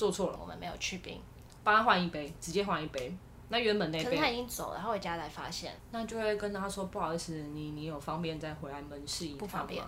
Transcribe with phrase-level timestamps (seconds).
[0.00, 1.20] 做错了，我们没有去冰，
[1.62, 3.14] 帮他换一杯，直接换一杯。
[3.50, 9.40] 那原本那杯，可是他已经走了，他回家才发现，那就会跟他说不好意思，你你有方便再回来门市一趟吗？
[9.40, 9.84] 不方便。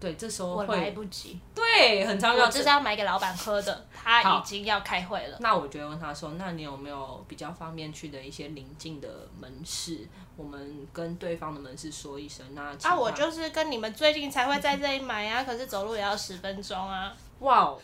[0.00, 1.38] 对，这时候我来不及。
[1.54, 2.46] 对，很常要。
[2.46, 5.38] 我这是要买给老板喝的，他已经要开会了。
[5.38, 9.08] 那我就会问他说：“那你有没有比较方便去的一些邻近的
[9.38, 10.08] 门市？
[10.36, 17.14] 我们跟对方的门市说一声。”那啊，我就是跟你们最近才会在这里买啊，可是走路也要十分钟啊。
[17.38, 17.80] 哇哦！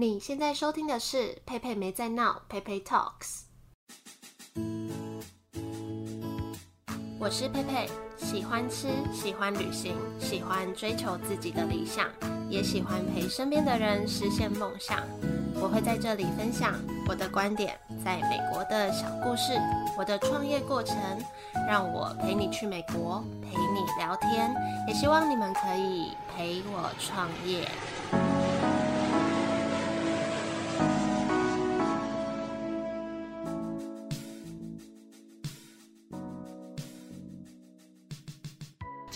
[0.00, 3.42] 你现在收听的是佩佩没在闹，佩佩 Talks。
[7.18, 12.08] 我是佩佩，喜欢吃，喜欢旅行，喜欢追求自己的理想，
[12.48, 15.06] 也喜欢陪身边的人实现梦想。
[15.60, 19.52] 我会在这里分享我的观点，在美国的小故事，
[19.98, 20.96] 我的创业过程，
[21.68, 24.50] 让我陪你去美国，陪你聊天，
[24.88, 27.68] 也希望你们可以陪我创业。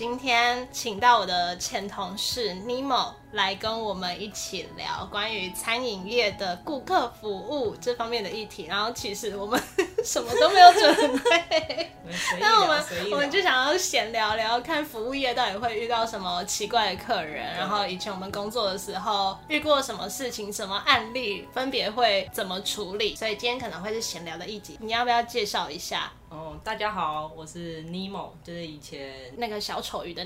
[0.06, 8.66] 今天请到我的前同事 Nemo 来跟我们一起聊关于餐饮业的顾客服务这方面的议题。
[8.66, 9.58] 然后其实我们
[10.04, 11.90] 什么都没有准备，
[12.38, 23.16] 那我们我们就想要闲聊聊，看服务业到底会遇到什么奇怪的客人，然后以前我们工作的时候遇过什么事情、什么案例，分别会怎么处理。
[23.16, 24.76] 所以今天可能会是闲聊的一集。
[24.80, 26.12] 你要不要介绍一下？
[26.28, 30.22] 哦，大家好，我是 Nemo，就是以前那个小丑鱼的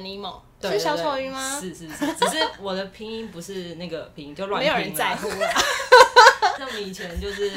[0.60, 1.60] 对对，是小丑鱼吗？
[1.60, 4.60] 是是是，只是我的拼音不是那个拼音，就乱。
[4.60, 5.36] 没有人在乎了。
[6.58, 7.50] 那我们以前就是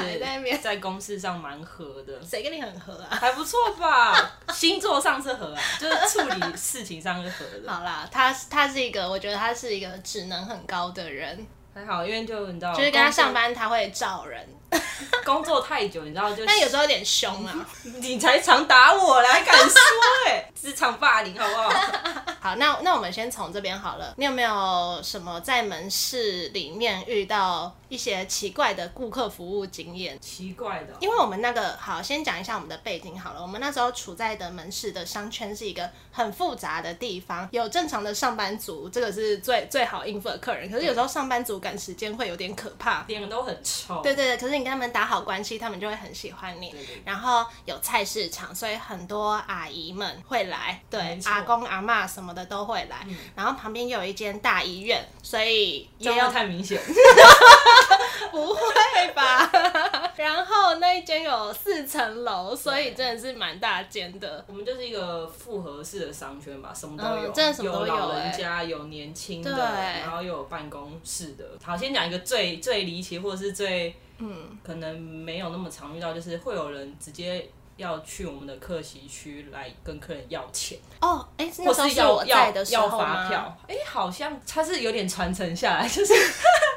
[0.62, 3.08] 在公事上蛮合的，谁跟你很合啊？
[3.10, 4.38] 还不错吧？
[4.52, 7.72] 星座上是合啊，就是处理事情上是合的。
[7.72, 11.46] 好啦，他他是一个，我觉得他是一个职能很高的人。
[11.74, 14.46] 还好，因为就你知道，就是跟他上班，他会照人。
[15.24, 17.54] 工作太久，你知道就，但有时候有点凶啊。
[18.00, 19.80] 你才常打我，还敢说
[20.26, 20.50] 哎？
[20.60, 21.70] 职场霸凌好不好？
[22.40, 24.14] 好，那那我们先从这边好了。
[24.16, 30.18] 你有没有什么在门市里面遇到一些奇怪的顾客服务经验？
[30.20, 33.42] 奇怪的，因为我们那个好，先讲一下我们的背景好了。
[33.42, 40.70] 我们那时候处在的门市的商圈是一个很复杂的地方，有正常的上班族，这个是最最好应付的客人。
[40.70, 44.00] 可是有时候上班族赶时间会有点可怕，脸都很臭。
[44.02, 44.61] 对对对，可是。
[44.62, 46.70] 跟他们打好关系，他们就会很喜欢你。
[46.70, 53.04] 对对，然后有菜市场，所以很多阿姨们会来，对，阿公阿妈什么的都会来。
[53.06, 56.80] 嗯、然后旁边又有一间大医院，所以也要太明显，
[58.30, 59.50] 不会吧？
[60.16, 64.44] 然后那一间有四层楼，所以真的是蛮大间的。
[64.46, 69.50] 我们就是一个复合式的商圈吧，什么都有，嗯、真的什么都有，有老人家，有年轻的，
[70.00, 71.44] 然后又有办公室的。
[71.62, 73.94] 好，先讲一个最最离奇，或者是最。
[74.24, 86.14] 嗯，可能没有那么常遇到，就是会有人直接要去我们的客席区来跟客人要钱哦，哎、欸，或是要要要发票，哎、欸，好像他是有点传承下来， 就是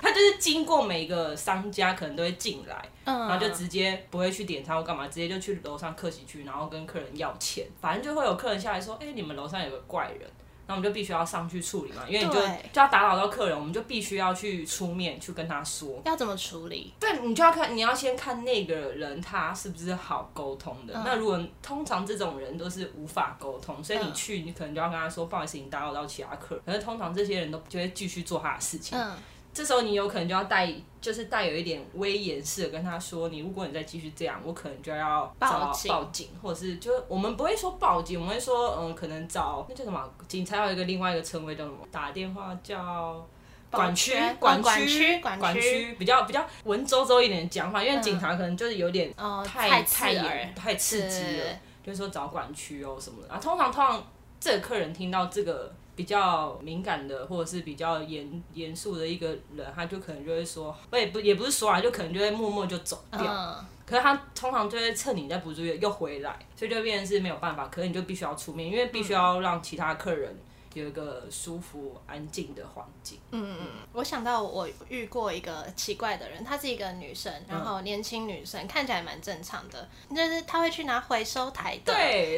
[0.02, 10.28] 他就是经过每个商家可能都会进来，嗯，然后就直接不会去点餐或干嘛，直接就去楼上客席区，然后跟客人要钱，反正就会有客人下来说，哎、欸，你们楼上有个怪人。
[10.68, 12.40] 那我们就必须要上去处理嘛，因为你就
[12.74, 16.94] 就要打扰到客人，我们就必须要去出面去跟他说要怎么处理。
[17.00, 20.94] 对，你就要看，你要先看那个人他是不是好沟通的。
[20.96, 26.64] 嗯、那如果通常这种人都是无法沟通，所以你去，你可能就要跟他说，不好意思，你打扰到其他客人。
[26.66, 28.98] 可是通常这些人都就会继续做他的事情。
[28.98, 29.14] 嗯
[29.56, 41.78] 这时候你有可能就要带，就是带有一点威严式的跟他说，你如果你再继续这样，我可能就要找报警，报警，或者是就我们不会说报警，我们会说嗯，可能找那叫什么警察，有一个另外一个称谓叫什么？
[41.90, 43.26] 打电话叫
[43.72, 49.14] 管区，管区，管区，比较比较文绉绉一点的讲法，因为警察可能就是有点
[49.46, 51.46] 太太严太刺激了，
[51.82, 53.40] 就是说找管区哦什么的啊。
[53.40, 54.06] 通常通常
[54.38, 55.74] 这个客人听到这个。
[55.96, 63.22] 比较敏感的，或者是比较严严肃的一个人，他就可能就会说，不也不也不是说啊，就可能就会默默就走掉。
[63.22, 67.68] 嗯、可是他通常就会趁你在不注意又回来，所以就变成是没有办法。
[67.68, 70.36] 可是你就必须要出面，因为必须要让其他客人。
[70.76, 73.18] 有一个舒服安静的环境。
[73.32, 81.94] 嗯嗯，我想到我遇过一个奇怪的人，她是一个女生，然后年轻女生，嗯、看起来蛮正常的，就是她会去拿回收台的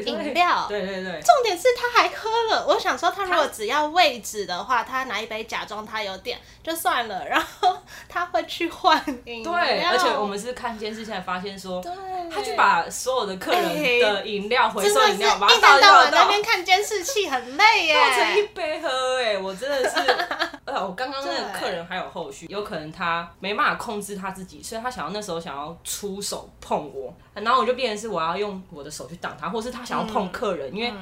[0.06, 0.68] 饮料。
[0.70, 1.20] 对对对。
[1.22, 2.66] 重点是她还喝了。
[2.68, 7.76] 我想说，她如果只要位置的话，她拿一杯假装她有点就算了，然后
[8.08, 9.52] 她会去换饮料。
[9.52, 11.82] 对，而且我们是看监视器才发现说，
[12.30, 18.40] 对，她去把所有的客人的饮料、欸、回收饮料，把它倒到晚在那边看监视器很累耶。
[18.40, 19.96] 一杯喝哎、欸，我真的是
[20.66, 30.94] 呃，我刚刚那个客人还有后续，有可能他没办法控制他自己，所以他想要那时候想要出手碰我，然后我就变成是我要用我的手去挡他，或是他想要碰客人，嗯、因为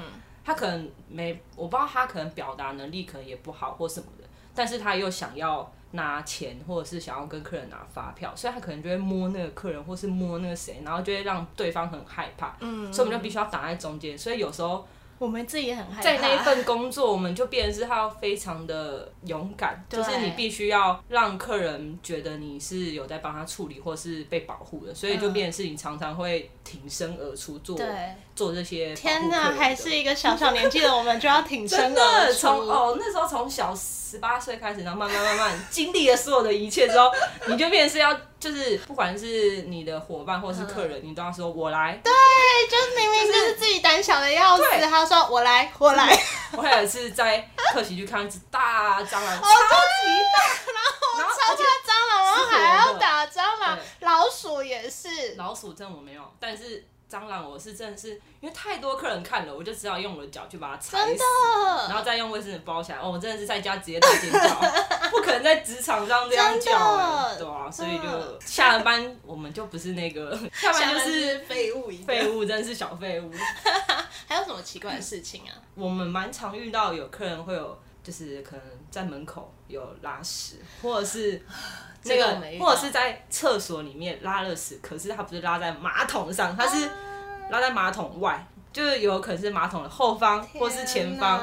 [0.43, 14.87] 他可能没，我不知道他可能表达能力可能也不好或什么的，但是他又想要拿钱或者是想要跟客人拿发票，所以他可能就会摸那个客人或是摸那个谁，然后就会让对方很害怕，嗯，所以我们就必须要挡在中间，所以有时候。
[15.17, 16.01] 我们自己也很害怕。
[16.01, 27.79] 在那一份工作，我们就变成是他要非常的勇敢，就是你必须要让客人觉得你是有在帮他处理或是被保护的，所以就变成是你常常会挺身而出做
[28.35, 28.93] 做这些。
[28.93, 32.39] 天哪，还是一个小小年纪的我们就要挺身而出。
[32.39, 37.09] 从哦那时候从小十八岁开始，然后慢慢慢慢经历了所有的一切之后，
[37.47, 38.15] 你就变成是要。
[38.39, 41.99] 就是不管是你的伙伴或是客人，嗯、你都要说“我来”。
[42.03, 42.11] 对，
[42.69, 46.17] 就是明明就是自己胆小的要死，他说“我来，我来”。
[46.53, 50.37] 我还有一次在客席去看一只大蟑螂，超级大，
[51.17, 55.35] 然后超怕蟑螂，然后还要打蟑螂，老鼠也是。
[55.37, 56.85] 老鼠真的我没有，但是。
[57.09, 58.09] 蟑螂，我是真的是
[58.39, 61.23] 因为太多客人看了，我就只好用我的脚去把它踩死，
[61.87, 62.97] 然后再用卫生纸包起来。
[62.97, 73.31] 哦，我真的是在家直接大尖叫，不可能在职场上这样叫，对啊，所以就下了班我们就不是那个， 下班就是废物，废物真的是小废物。
[74.27, 75.53] 还有什么奇怪的事情啊？
[75.75, 81.41] 我们蛮常遇到有客人会有，就是可能在门口有拉屎，或者是。
[82.07, 86.87] 那个，或者是在厕所里面拉了屎，可是他不是拉在马桶上，他是
[87.49, 91.39] 拉在马桶外，就是有可能是马桶的后方或是前方，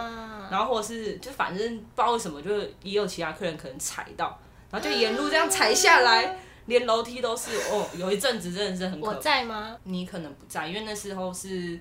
[0.52, 4.38] 然后或者是就反正不知道为什么，就是也有其他客人可能踩到，
[4.70, 9.76] 然后就沿路这样踩下来，连楼梯都是哦，有一阵子真的是很可在吗？
[9.82, 11.80] 你可能不在，因为那时候是。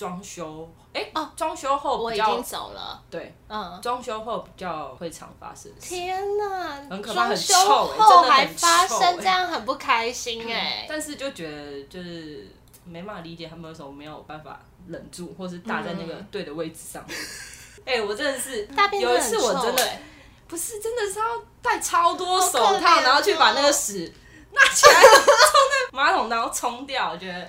[0.00, 2.98] 装修，哎、欸、哦，装修后我已经走了。
[3.10, 5.70] 对，嗯，装修后比较会常发生。
[5.78, 10.86] 天哪，很可怕，很臭，后还发生这样很不开心哎、 嗯。
[10.88, 12.48] 但是就觉得就是
[12.86, 14.58] 没办法理解他们为什么没有办法
[14.88, 17.04] 忍住，或是搭在那个对的位置上。
[17.84, 18.66] 哎、我真的是，
[18.98, 19.86] 有一次我真的
[20.48, 21.26] 不是真的是要
[21.60, 24.10] 戴超多手套，然后去把那个屎
[24.52, 24.94] 拿起来
[25.92, 27.46] 马桶然后冲掉，我觉得。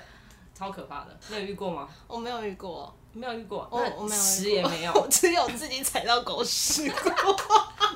[0.56, 1.88] 超可怕的，你有遇过吗？
[2.06, 7.36] 我没有遇过，没有遇过，我我没有屎也没有， 我只有自己踩到狗屎过，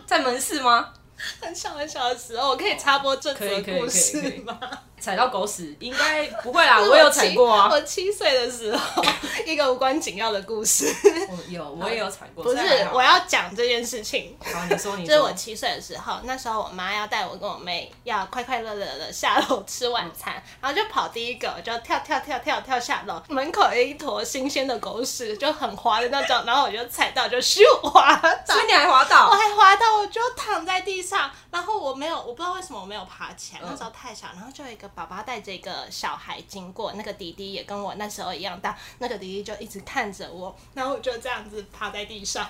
[0.06, 0.92] 在门市吗？
[1.40, 4.58] 很小很小的时候，我可以插播这则故事吗？
[4.98, 7.68] 踩到狗屎应该不会啦， 我有踩过啊。
[7.70, 9.04] 我七岁的时候，
[9.46, 10.86] 一个无关紧要的故事。
[11.28, 12.42] 我有，我也有踩过。
[12.42, 12.58] 不是，
[12.92, 14.36] 我要讲这件事情。
[14.40, 15.06] 好，你说，你说。
[15.06, 28.16] 就是我七岁的时候，那时候我妈要带我跟我妹要快快乐乐的下楼吃晚餐，然后就跑第一个，就跳跳跳跳跳下楼，门口有一坨新鲜的狗屎，就很滑的那种，然后我就踩到，就咻滑
[28.46, 28.54] 倒。
[28.54, 29.28] 所以你还滑倒？
[29.28, 34.85] 我还滑倒，我就躺在地上，然后我没有，我不知道为什么我没有爬起来，那时候太小，然后就有一个。
[34.94, 42.48] 爸爸带着一个小孩经过，那个弟弟也跟我那时候一样大，那个弟弟就一直看着我，然后我就这样子趴在地上。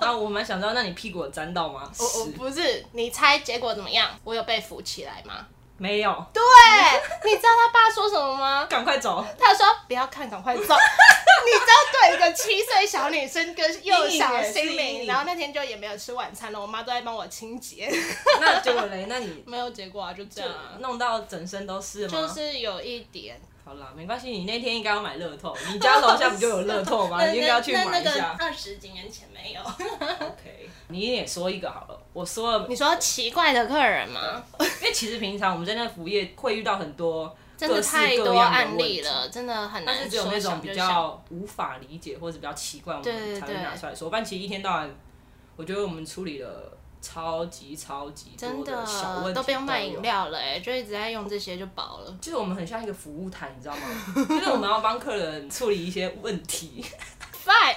[0.00, 1.90] 然后 我蛮想知道，那你屁股有沾到吗？
[1.98, 4.10] 我我不是，你猜结果怎么样？
[4.24, 5.46] 我有被扶起来吗？
[5.76, 6.26] 没有。
[6.32, 6.42] 对，
[7.24, 8.66] 你知道他爸说什么吗？
[8.66, 9.24] 赶快走。
[9.38, 10.74] 他说不要看，赶快走。
[11.44, 17.90] 你知道，对一个七岁小女生跟幼小心灵，然后那天就也没有吃晚餐了，我妈都在帮我清洁。
[18.40, 19.06] 那结果嘞？
[19.08, 20.12] 那你 没有结果啊？
[20.12, 20.50] 就这样，
[20.80, 22.12] 弄到整身都是吗？
[22.12, 23.40] 就是有一点。
[23.64, 27.22] 好啦，没关系，你那天应该要买乐透，你家楼下不就有乐透吗？
[27.28, 28.34] 你应该要去买一下。
[28.38, 29.60] 二十几年前没有。
[29.60, 32.00] OK，你也说一个好了。
[32.14, 34.42] 我说了，你说奇怪的客人吗？
[34.58, 37.36] 因为其实平常我们在那服务业会遇到很多。
[37.58, 39.86] 真的太多案例了，真的很难。
[39.86, 44.08] 但是只有那种比较无法理解或者比较奇怪，我们才会拿出来说。
[44.10, 44.88] 但其实一天到晚，
[45.56, 52.16] 我觉得我们处理了超级超级多的小问题，都不用卖饮料了，哎，就一直在用这些就饱了。
[52.20, 53.82] 就是我们很像一个服务台，你知道吗？
[54.28, 56.84] 就是我们要帮客人处理一些问题。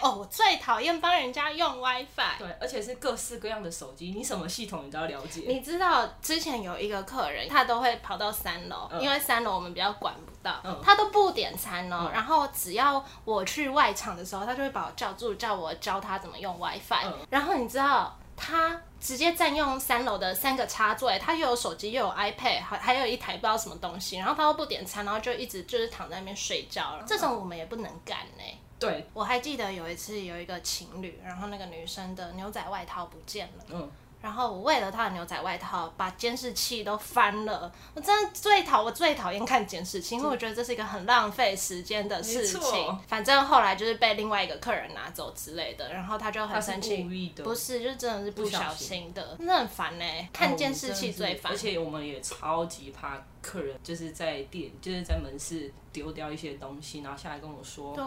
[0.01, 2.37] 哦，我最讨厌帮人家用 WiFi。
[2.39, 5.43] 对，而且是各式各样的手机，你什么系统你都要了解。
[5.47, 12.07] 你知道之前有一个客人，他都会跑到三楼，嗯、因为三楼我们比较管不到，嗯、他都不点餐哦。
[12.07, 17.05] 嗯、然后只要我去外场的时候，他就会把我叫住，叫我教他怎么用 WiFi。
[17.05, 26.99] 嗯、然后你知道他直接占用三楼的三个插座，他又有手机又有 iPad，还还有一台不知道什么东西，然后他又不点餐，然后就一直就是躺在那边睡觉了。
[27.01, 28.43] 嗯、这种我们也不能干呢。
[28.81, 33.91] 对，我还记得有一次有一个情侣，然后那个女生的牛仔外套不见了，嗯，
[34.21, 37.71] 然后我为了他的牛仔外套把监视器都翻了。
[37.95, 42.99] 我真的最讨我最讨厌看监视器，因为我觉得这是一个很浪费时间的事情。
[43.07, 47.03] 反正后来就是被另外一个客人拿走之类的，然后他就很生气。
[47.43, 50.05] 不是，就真的是不小心的，真的很烦呢。
[50.31, 51.51] 看监视器最烦。
[51.51, 58.03] 而且我们也超级怕客人就是在店就是在门市丢掉一些东西，然后下来跟我说，对，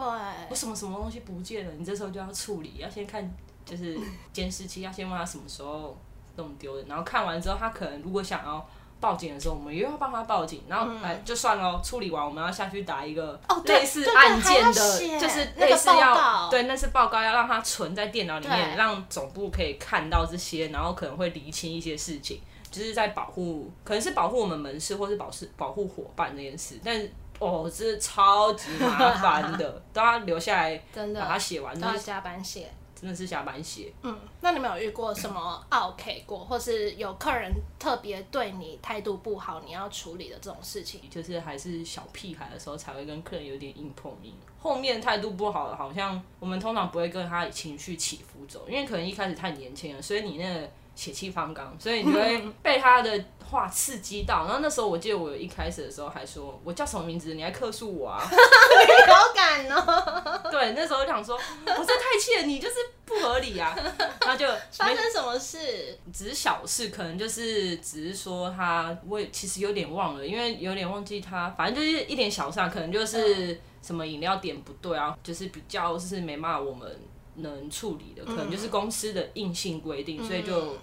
[0.49, 3.29] 我什么什么东西不见了，你这时候就要处理，要先看。
[3.65, 3.99] 就是
[4.31, 5.97] 监视器，要先问他什么时候
[6.35, 8.65] 弄丢的，然后看完之后，他可能如果想要
[8.99, 32.71] 报警的时候，我们又要帮他报警，然后哎就算了，处理完我们要下去打一个类似案件的，就是类似要对，那是报告，要让他存在电脑里面，让总部可以看到这些，然后可能会厘清一些事情，就是在保护，可能是保护我们门市或是保是保护伙伴这件事，但是哦，这是超级麻烦的， 都要留下来，真的把它写完，都要加班写。
[33.05, 33.93] 真的是下班鞋。
[34.01, 41.01] 嗯，那你们有遇过什么 OK 过，或是有客人特别对你态度不好，你要处理的这种事情？
[41.07, 44.33] 就是还是小屁孩的时候才会跟客人有点硬碰硬。
[44.59, 54.45] 后面态度不好的，好像我们通常不会跟他情绪起伏走，因为可能一开始太年轻了，所以你那个血气方刚，所以你会 被他的话刺激到。
[54.45, 57.33] 然后那时候我记得我一开始的时候还说，我叫什么名字？
[57.33, 58.23] 你还客诉我啊？
[58.29, 60.49] 你 好感哦！
[60.49, 62.75] 对，那时候就想说，我这太气了，你就是
[63.05, 63.75] 不合理啊。
[64.21, 65.99] 然后就发生什么事？
[66.13, 76.89] 只是小事，可能就是只是说他，我也其实有点忘了，因为有点忘记他，反正就是一点小事，可能就是什么饮料点不对啊，就是比较是没骂我们
[77.35, 80.77] 能处理的，可能就是公司的硬性规定，所以就。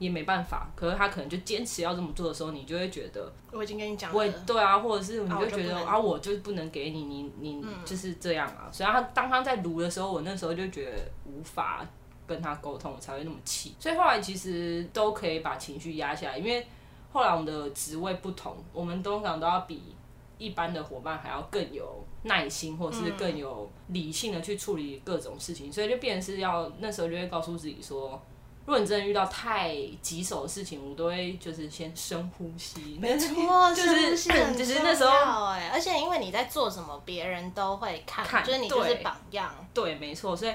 [0.00, 8.68] 也没办法，可是他可能就坚持要这么做的时候，你就会觉得我已经跟你讲了，会对啊，或者是你就觉得啊，我就不能给你，你你就是这样啊。
[8.72, 11.86] 所以他当他在卢的时候，我那时候就觉得无法
[12.26, 13.76] 跟他沟通，我才会那么气。
[13.78, 16.66] 所以后来其实都可以把情绪压下来，因为
[17.12, 19.94] 后来我们的职位不同，我们通常都要比
[20.38, 28.20] 一般的伙伴还要更有耐心，或者是更有理性的去处理各种事情，所以就变成是要那时候就会告诉自己说。
[28.66, 32.96] 如果你真的遇到太棘手的事情，我都会就是先深呼吸。
[32.98, 33.28] 没错，
[33.76, 34.16] 就是
[34.56, 39.54] 就是那时候哎，而且因为你在做什么，别人都会看，看就是你就是榜样。
[39.74, 40.54] 对，没错，所以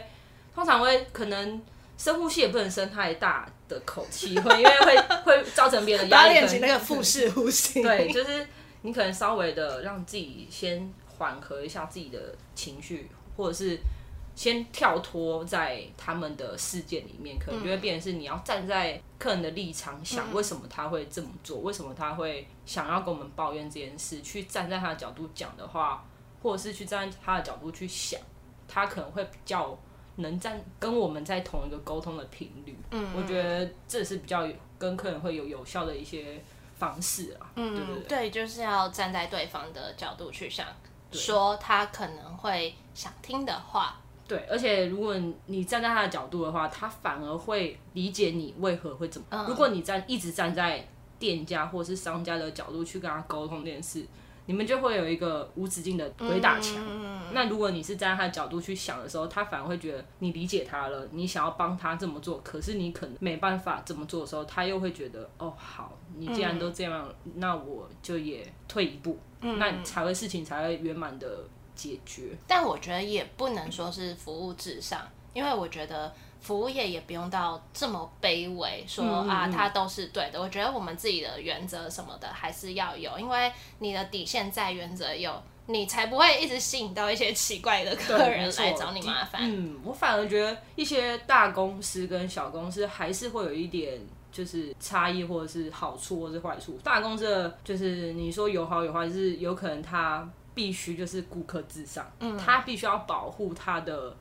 [0.56, 1.62] 通常会可能
[2.00, 6.34] 深呼吸也不能深太大的口气，会因为会会造成别人的压力。
[6.34, 7.84] 练习 那个腹式呼吸。
[7.84, 8.48] 对，就是
[8.82, 13.80] 你可能稍微的让自己先缓和一下自己的情绪，或者是。
[14.36, 21.60] 先跳脱在他们的事件里面，可能就会变成是你要站在客人的立场想，为什么他会这么做？
[21.60, 24.22] 为什么他会想要跟我们抱怨这件事？
[24.22, 26.06] 去站在他的角度讲的话，
[26.42, 28.18] 或者是去站在他的角度去想，
[28.66, 29.78] 他可能会比较
[30.16, 32.74] 能站跟我们在同一个沟通的频率。
[32.92, 36.42] 嗯，我觉得这是比较跟客人会有有效的一些
[36.80, 37.52] 方式啊。
[37.56, 40.66] 嗯，对对对，对，就是要站在对方的角度去想，
[41.12, 44.00] 说他可能会想听的话。
[44.28, 45.16] 对，而且如果
[45.48, 49.28] 你站在他的角度的话，他反而会理解你为何会怎么。
[49.32, 54.06] 嗯、如果你站一直站在店家或是商家的角度去跟他沟通这件事，
[54.50, 56.75] 你们就会有一个无止境的鬼打墙。
[56.79, 71.27] 嗯、那如果你是站在他的角度去想的时候，他反而会觉得你理解他了，你想要帮他这么做，可是你可能没办法这么做的时候，他又会觉得哦，好，你既然都这样，嗯、那我就也退一步，嗯、那才会事情才会圆满的。
[71.75, 75.00] 解决，但我觉得也不能说是服务至上，
[75.34, 80.41] 因为我觉得服务业也不用到这么卑微，说啊，他都是对的。
[80.41, 89.41] 我觉得我们自己的原则什么的还是要有，因为你的底线在，原则有，你才不会一直吸引到一些奇怪的客人来找你麻烦。
[89.43, 94.00] 嗯，我反而觉得一些大公司跟小公司还是会有一点
[94.31, 96.79] 就是差异，或者是好处，或者是坏处。
[96.84, 100.27] 大公司的就是你说有好有坏，就是有可能他。
[100.51, 104.13] 必须就是顾客至上，嗯，他必须要保护他的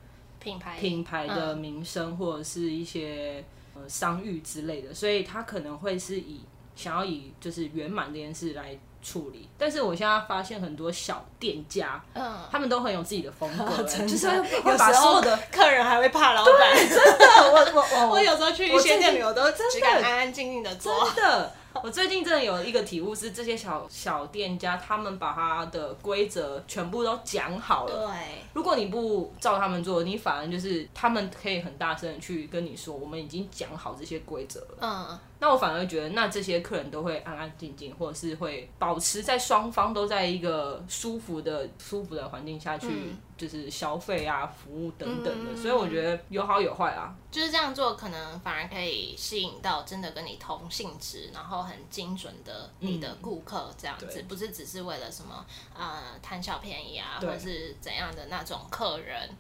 [0.49, 6.41] 品牌品牌的名声或者是一些呃商誉之类的，所以他可能会是以
[6.75, 9.49] 想要以就是圆满这件事来处理。
[9.57, 17.27] 但是我现在发现很多小店家，嗯，他们都很有自己的风格， 就是会把所有的客人还会怕老板，真的，
[17.75, 21.53] 我 我有时候去一些店里，我都只敢安安静静的做，真的。
[21.81, 28.07] 我最近真的有一个体悟是，这些小小店家，他们把他的规则全部都讲好了。
[28.07, 28.43] 对。
[28.53, 34.79] 如果你不照他们做，你反而就是他们可以很大声的去跟你说，我们已经讲好这些规则了。
[34.81, 35.19] 嗯。
[35.41, 45.53] 那我反而觉得，那这些客人都会安安静静，或者是会保持在双方都在一个舒服的、舒服的环境下去，嗯、就是消费啊、服务等等的。
[45.53, 47.15] 嗯、所以我觉得有好有坏啊。
[47.31, 59.31] 就是这样做，可能反而可以吸引到真的跟你同性质，然后很精准的你的顾客，这样子，嗯、不是只是为了什么呃贪小便宜啊，或者是怎样的那种客人。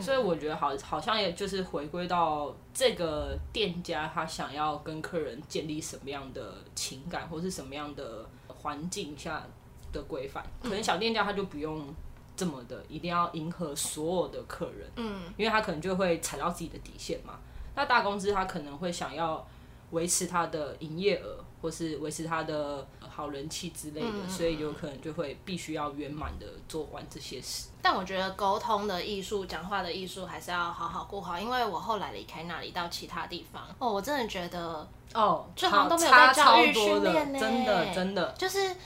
[0.00, 9.42] 所以我觉得好，好像也就是回归到这个店家他想要跟客人建立什么样的情感，或是什么样的环境下
[9.92, 10.44] 的规范。
[10.62, 11.94] 可能小店家他就不用
[12.36, 17.38] 这么的，一定要迎合所有的客人，嗯，因为他可能就会踩到自己的底线嘛。
[17.74, 19.46] 那大公司他可能会想要
[19.90, 22.86] 维持他的营业额，或是维持他的。
[23.16, 27.68] 好人气之类的，嗯、所以有可能就会必须要圆满的做完这些事。
[27.80, 31.38] 但我觉得沟通的艺术、讲话的艺术还是要好好过好。
[31.38, 38.34] 因为我后来离开那里到其他地方，哦，我真的觉得哦，就好像都没有在教育训练呢，真的真的。
[38.36, 38.76] 就是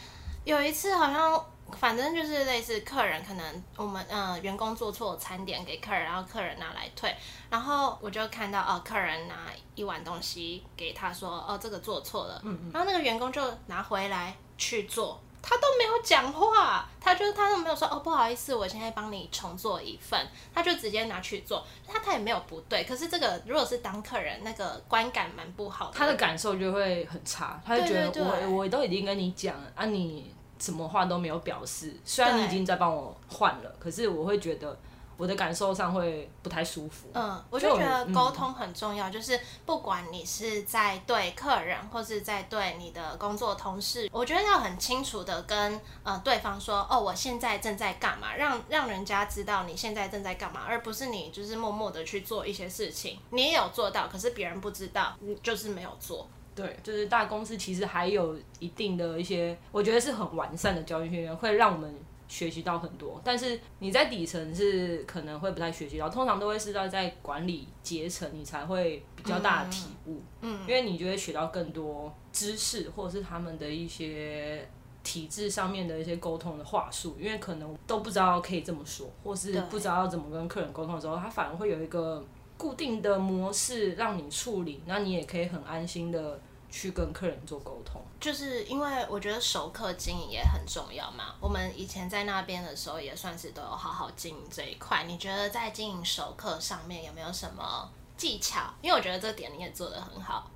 [0.44, 1.44] 有一次好像。
[1.78, 7.14] 反正就是类似客人可能我们呃员工做错餐点给客人，然后客人拿来退，
[7.48, 30.34] 然后我就看到哦客人拿一碗东西给他说哦这个做错了，嗯嗯，然后那个员工就拿回来去做，他都没有讲话，他就他都没有说哦不好意思，我现在帮你重做一份，他就直接拿去做，他他也没有不对，可是这个如果是当客人那个观感蛮不好的，他的感受就会很差，他就觉得我我都已经跟你讲了啊你。
[30.60, 34.78] 什么话都没有表示，虽然你已经在帮我换了，可是我会觉得
[35.16, 37.08] 我的感受上会不太舒服。
[37.14, 56.28] 嗯，我就觉得沟通很重要，嗯、就是不管你是在对客人，或是在对你的工作同事，我觉得要很清楚的跟呃对方说，哦，我现在正在干嘛，让让人家知道你现在正在干嘛，而不是你就是默默的去做一些事情，你也有做到，可是别人不知道，你就是没有做。
[56.54, 61.94] 对，就是大公司其实还有一定的一些，我觉得是很完善的教育训练，会让我们
[62.28, 63.20] 学习到很多。
[63.24, 70.20] 但是你在底层是可能会不太学习到，通常都会是在在管理阶层，你才会比较大的体悟。
[70.40, 74.68] 嗯，因为你就会学到更多知识，或者是他们的一些
[75.02, 82.22] 体制上面的一些沟通的话术，因为可能都不知道可以这么说，或是不知道要怎么跟客人沟通的时候，他反而会有一个。
[82.60, 86.38] 固定的模式让你处理，那你也可以很安心的
[86.70, 88.02] 去跟客人做沟通。
[88.20, 91.34] 就是因为我觉得熟客经营也很重要嘛。
[91.40, 95.04] 我们以前在那边的时候，也算是都有好好经营这一块。
[95.04, 98.60] 你觉得在经营熟客上面有没有什么技巧？
[98.82, 100.50] 因为我觉得这点你也做得很好。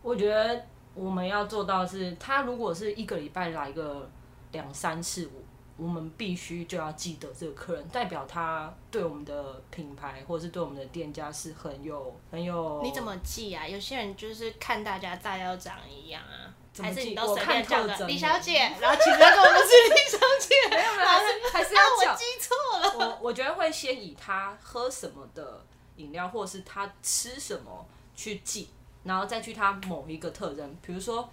[0.00, 4.08] 我觉得我们要做到的是，他如果是一个礼拜来个
[4.52, 5.39] 两三次，五。
[5.80, 12.82] 我们必须就要记得这个客人，代表他对我们的品牌或者是对我们的店家是很有很有。
[12.82, 13.66] 你怎么记啊？
[13.66, 21.80] 有些人就是看大家大家都长一样啊，还是你都随便叫个李小姐，然后其实跟我们是李小姐， 没有没有，还是还是要
[22.12, 22.98] 我记错了。
[22.98, 25.64] 我我觉得会先以他喝什么的
[25.96, 28.68] 饮料，或者是他吃什么去记，
[29.04, 31.26] 然后再去他某一个特征，比如说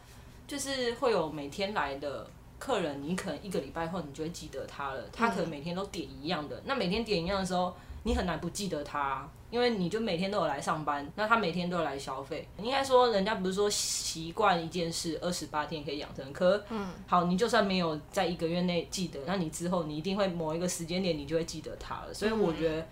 [0.48, 2.26] 就是会有每天来的。
[2.60, 5.04] 客人，你可能一个礼拜后你就会记得他了。
[5.12, 12.48] 他可能每天都点一样的，嗯、那每天点一样的时候，你很难不记得他，因为你就每天都有来上班，那他每天都有来消费。
[12.58, 22.14] 应该说，人家不是说习惯一件事二十八天可以养成，可嗯，好，你就算没有在一个月内记得，那你之后你一定会某一个时间点你就会记得他了。
[22.14, 22.86] 所以我觉得。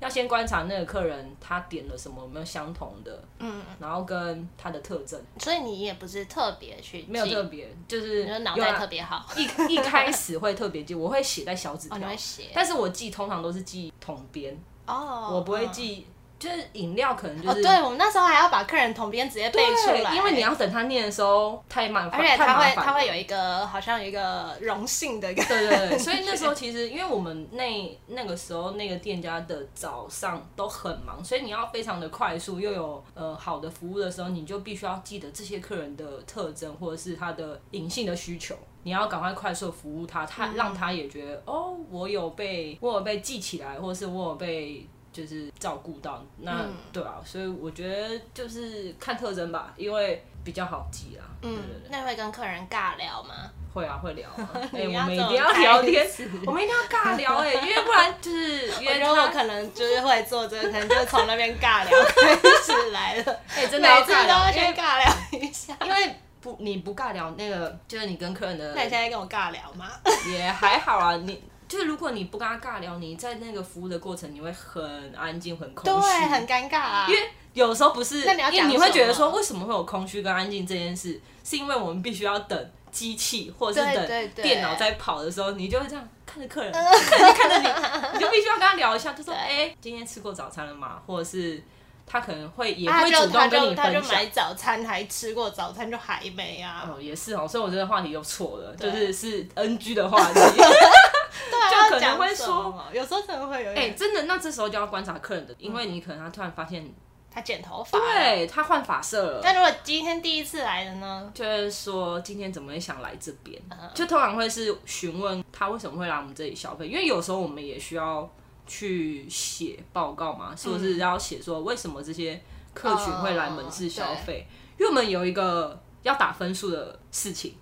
[0.00, 5.20] 要先观察那个客人，他点了什么，有没有相同的，嗯，然后跟他的特征。
[5.38, 9.26] 所以你也不是特别去，没有特别，就是脑袋特别好。
[9.36, 14.56] 一一开始会特别记，我会写在小纸条，哦， 你会写，但是我记通常都是记统编，
[14.86, 16.06] 哦，我不会记。
[16.38, 44.86] 就是饮料可能就是，哦，对，我们那时候还要把客人统编直接背出来，因为你要等他念的时候太慢，而且他会他会有一个好像有一个荣幸的感觉，对对对，所以那时候其实因为我们那那个时候那个店家的早上都很忙，所以你要非常的快速又有呃好的服务的时候，你就必须要记得这些客人的特征或者是他的隐性的需求，你要赶快快速服务他，他让他也觉得哦，我有被我有被记起来，或者是我有被。
[45.16, 51.24] 就是照顾到那，嗯、对啊，所以我觉得就是看特征吧，因为比较好记啊。
[51.40, 53.34] 嗯，那会跟客人尬聊吗？
[53.72, 54.50] 会啊，会聊、啊。
[54.74, 56.06] 哎、欸，我们一定要聊天，
[56.44, 63.32] 我们一定要尬聊哎、欸， 因为不然就是因为我可能就是会做这个，可能就从那边尬聊开始来了。
[63.56, 68.74] 哎、欸，真的要尬聊，每次都要先尬聊一下，因为不你不尬聊那个，就是你跟客人的。
[68.74, 69.86] 那你现在跟我尬聊吗？
[70.30, 71.42] 也还好啊，你。
[71.68, 77.06] 就是如果你不跟他尬聊，你在那个服务的过程，你会很安静、很空虚，对，很尴尬啊。
[77.08, 91.00] 因为有时候不是，那你要因为你会觉得说，为什么会有空虚跟安静这件事，是因为我们必须要等机器或者是等电脑在跑的时候，你就会这样 看着客人，客人看着你，你就必须要跟他聊一下，就说，哎、欸，今天吃过早餐了吗？
[91.06, 91.62] 或者是。
[92.08, 96.88] 他可能会也会主动跟你分享，他就买早餐还吃过早餐就还没啊？
[96.88, 100.38] 哦，也是哦，所以我觉得话题又错了，就是是 NG 的话题，
[101.50, 106.92] 对，就可能会说，有时候可能会有，哎，真的，那这时候就要观察客人的，因为你可能他突然发现
[107.30, 109.40] 他剪头发，对他换发色了。
[109.42, 111.30] 但如果今天第一次来的呢？
[111.34, 113.60] 就是说今天怎么会想来这边？
[113.94, 118.28] 就通常会是询问他为什么会来我们这里消费，因为有时候我们也需要。
[118.68, 122.42] 去写报告嘛，是不是要写说为什么这些
[122.74, 124.44] 客群会来门市消费？
[124.50, 127.54] 嗯、因为我们有一个要打分数的事情，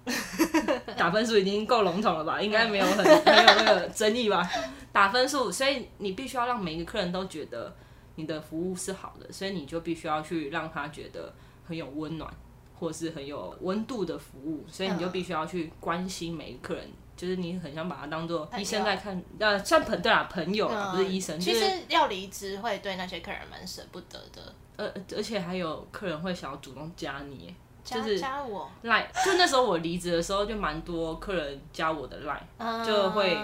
[0.98, 2.40] 打分数已经够笼统了吧？
[2.42, 3.10] 应该没有很没
[3.42, 4.46] 有那个争议吧？
[4.92, 7.74] 打分数，所以你必须要让每一个客人都觉得
[8.16, 11.32] 你的服务是好的，所以你就必须要去让他觉得
[11.66, 12.30] 很有温暖，
[12.78, 16.88] 或是很有温度的服务，所以你就必须要去关心每一个客人。
[17.16, 21.38] 就是你很想把他当做医生在看，呃，像朋对啊朋友啊，不是医生。
[21.38, 24.52] 其实要离职会对那些客人蛮舍不得的。
[24.76, 27.54] 呃，而且还有客人会想要主动加你，
[27.84, 29.10] 就是加我赖。
[29.24, 32.42] 就那时候我离职的时候，就蛮多客人加我的赖，
[32.84, 33.36] 就会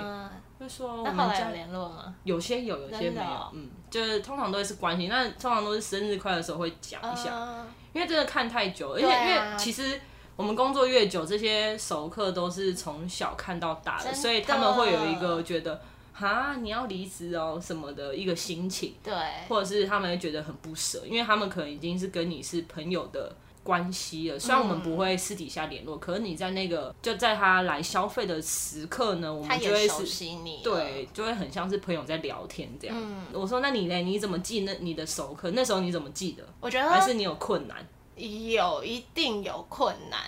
[0.59, 2.14] 会说我们家联络吗？
[2.24, 3.50] 有些有，有些没有。
[3.53, 10.00] 嗯，就是通常都是关心，那通常都是生日快乐的时候会讲一下，因为真的看太久，而且因为其实。
[10.37, 15.79] 我们工作越久，这些熟客都是从小看到大的，的所以他们会有一个觉得，
[16.14, 19.14] 哈，你要离职哦什么的一个心情，对，
[19.50, 23.31] 或者是他们会觉得很不舍，因为他们可能已经是跟你是朋友的
[23.62, 24.38] 关系了。
[24.38, 30.25] 虽然我们不会私底下联络，嗯、可是你在那个就在他来消费的时刻呢，我们就会是，
[30.62, 32.96] 对，就会很像是朋友在聊天这样。
[32.99, 33.96] 嗯、我说，那你呢？
[33.96, 35.51] 你怎么记那你的熟客？
[35.53, 36.44] 那时候你怎么记得？
[36.61, 37.87] 我觉得还是你有困难。
[38.16, 40.20] 有一定有困难，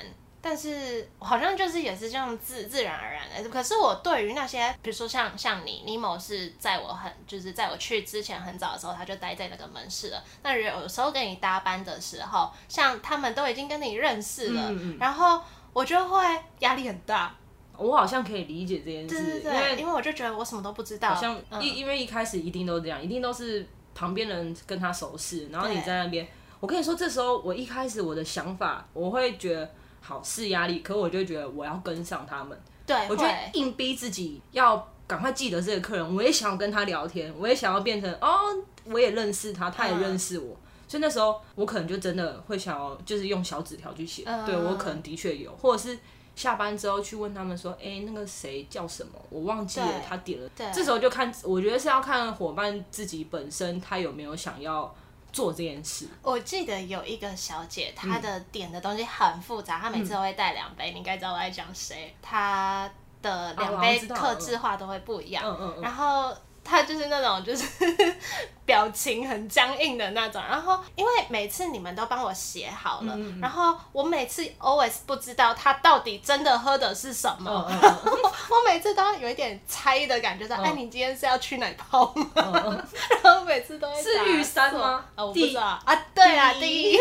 [0.43, 3.49] 但是好像就是也是这样自自然而然的。
[3.49, 10.23] 可是我对于那些，比如说像像你，尼某是在我很就是在我去之前很早的时候，他就待在那个门市了。
[10.43, 15.41] 那有时候跟你搭班的时候，像他们都已经跟你认识了，嗯嗯，然后
[15.73, 16.19] 我就会
[16.59, 17.35] 压力很大。
[17.79, 26.27] 我好像可以理解这件事，对对对，因为因为我就觉得我什么都不知道，好像因、嗯、因为一开始一定都这样，一定都是旁边人跟他熟识，然后你在那边。
[26.61, 29.69] 我跟你说，这时候我一开始我的想法，我会觉得
[30.03, 32.61] 好是压力，可我就觉得我要跟上他们。
[32.85, 38.39] 对，我就硬逼自己要赶快记得这个客人，我也想要跟他聊天，我也想要变成哦，
[38.85, 40.53] 我也认识他，他也认识我。
[40.53, 44.25] 嗯、所以那时候我可能就真的会想要，就是用小纸条去写。
[44.27, 45.97] 嗯、对我可能的确有，或者是
[46.35, 49.13] 下班之后去问他们说，哎、欸，那个谁叫什么？
[49.31, 50.51] 我忘记了，他点了。
[50.75, 54.93] 这时候就看，我觉得是要看伙伴自己本身他有没有想要。
[55.33, 62.15] 做这件事，我记得有一个小姐，她的点的东西很复杂，嗯、她每次都会带两杯，你应该知道我在讲谁。
[62.21, 62.91] 她
[63.23, 66.33] 的两杯客制化都会不一样，嗯嗯嗯、然后。
[66.65, 67.67] 他就是那种，就是
[68.65, 70.41] 表情很僵硬的那种。
[70.49, 77.67] 然后，因为每次你们都帮我写好了，嗯、然后我每次 always 不知道他到底真的喝的是什么。
[77.69, 78.11] 嗯、然后
[78.57, 82.87] 我每次都有一点猜的感觉，说：“哎、嗯，你今天是要去哪泡吗？”嗯、
[83.23, 85.05] 然后每次都会是玉山吗？
[85.17, 86.07] 啊、哦，我不知道啊。
[86.15, 86.99] 对啊，第一。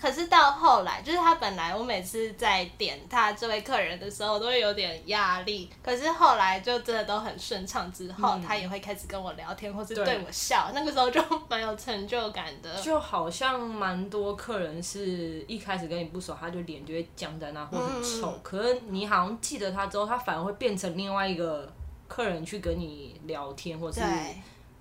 [0.00, 5.68] 可是到后来，就是他本来我每次在点他这位客人的时候，都会有点压力。
[5.82, 8.83] 可是后来就真的都很顺畅，之后、嗯、他也会。
[8.84, 12.78] 开始跟我聊天，或是对我笑， 那个时候就蛮有成就感的。
[12.82, 18.30] 就好像蛮多客人是一开始跟你不熟，他就脸就会僵在那，或很丑。
[18.32, 21.72] 嗯、可是你好像记得他之后，他反而会变成另外一个
[22.06, 24.02] 客人去跟你聊天，或是。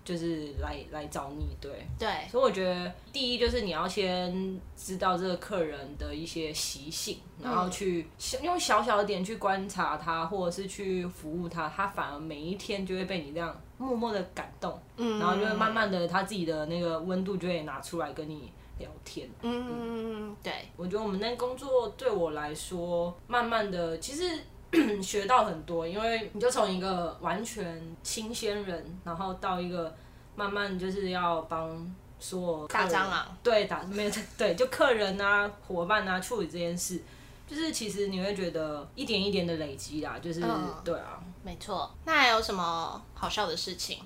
[0.04, 1.72] 就是来来找你，对。
[1.98, 8.08] 对，所以我觉得第一就是你要先知道这个客人的一些习性，嗯、然后去
[8.42, 24.40] 用小小的点去观察他，或者是去服务他，他反而每一天就会被你这样默默的感动，嗯，然后就会慢慢的他自己的那个温度就会拿出来跟你聊天，嗯嗯嗯，对，我觉得我们那工作对我来说，慢慢的其实。
[25.02, 29.96] 学到很多，因为你就从一个完全新鲜人，然后到一个
[30.36, 37.02] 慢慢就是要帮所有大蟑螂，对打没有对，就客人啊、伙伴啊处理这件事，
[37.48, 41.94] 就是其实你会觉得一点一点的累积啦，就是、嗯、对啊，没错。
[42.06, 44.00] 那还有什么好笑的事情？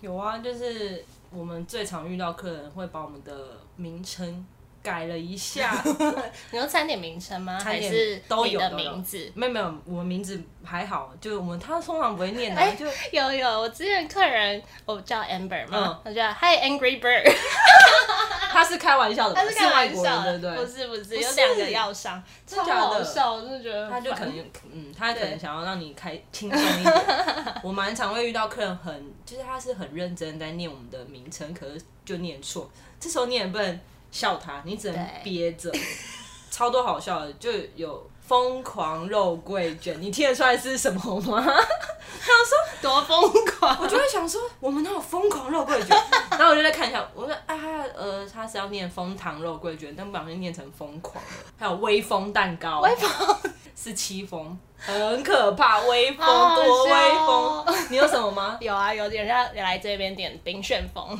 [0.00, 4.46] 有啊，就是我们最常遇到客人会把我们的名称
[4.86, 5.82] 改了一下。
[6.52, 7.58] 你说餐点名称吗？
[7.58, 9.32] 餐点还是都有的名字？
[9.34, 12.60] 没有没有，我们名字还好，就我们他通常不会念的。
[12.60, 17.28] 哎、就有有，我之前客人我叫 Amber 嘛，嗯、我叫 Hi Angry Bird。
[18.52, 20.64] 他是开玩笑的，他是开玩笑的，对不对？
[20.64, 24.32] 不是不是，有两个药商，超好笑，我就觉得他就可能
[24.72, 26.94] 嗯，他可能想要让你开轻松一点。
[27.62, 33.80] 我蛮常会遇到客人很，就是他是很认真在念我们的名称，可是就念错，这时候你也不能
[34.16, 35.70] 笑他，你只能憋着。
[36.50, 38.10] 超多好笑的，就有。
[38.26, 41.38] 疯狂肉桂卷，你听得出来是什么吗？
[41.46, 45.96] 他说多疯狂，我就会想说，我们那有疯狂肉桂卷？
[46.30, 47.54] 然后我就在看一下，我说啊，
[47.94, 51.22] 呃，他是要念枫糖肉桂卷，但不小心念成疯狂。
[51.56, 53.36] 还有微风蛋糕，微风
[53.76, 56.26] 是戚风，很可怕，威风
[56.56, 57.64] 多威风。
[57.90, 58.58] 你有什么吗？
[58.60, 61.16] 有啊，有点像来这边点冰旋风。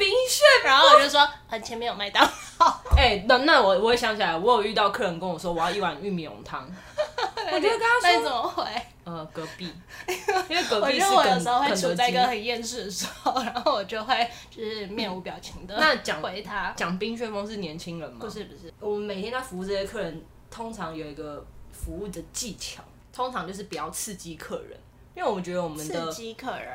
[0.00, 2.24] 冰炫，然后我就说，呃，前面有麦当
[2.58, 2.66] 劳。
[2.96, 6.66] 哎、欸，那那我我也想起来，我有遇到客人跟我说，我要一碗玉米浓汤。
[7.52, 8.64] 我就跟他说，那你怎么回？
[9.04, 9.70] 呃，隔壁，
[10.48, 15.76] 因为隔壁是我觉得我有时候会处在一个很厌厌世的时候，然后我就会就是面无表情的。
[15.78, 18.18] 那讲回他，讲冰旋风是年轻人吗？
[18.20, 22.82] 不是不是，我们每天在服务这些客人，通常有一个服务的技巧，
[23.12, 24.78] 通常就是不要刺激客人。
[25.20, 26.10] 因为我们觉得我们的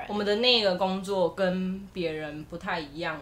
[0.07, 3.19] 我们的那个工作跟别人不太一样